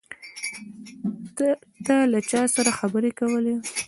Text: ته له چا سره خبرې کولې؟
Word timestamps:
ته 1.87 1.95
له 2.11 2.19
چا 2.29 2.41
سره 2.55 2.69
خبرې 2.79 3.11
کولې؟ 3.19 3.55